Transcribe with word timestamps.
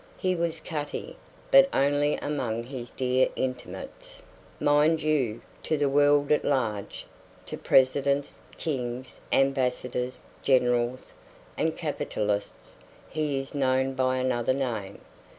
He 0.17 0.33
was 0.33 0.61
Cutty, 0.61 1.15
but 1.51 1.69
only 1.71 2.15
among 2.15 2.63
his 2.63 2.89
dear 2.89 3.29
intimates, 3.35 4.23
mind 4.59 5.03
you; 5.03 5.43
to 5.61 5.77
the 5.77 5.89
world 5.89 6.31
at 6.31 6.43
large, 6.43 7.05
to 7.45 7.55
presidents, 7.55 8.41
kings, 8.57 9.21
ambassadors, 9.31 10.23
generals, 10.41 11.13
and 11.55 11.75
capitalists 11.77 12.77
he 13.11 13.37
is 13.39 13.53
known 13.53 13.93
by 13.93 14.17
another 14.17 14.55
name. 14.55 15.01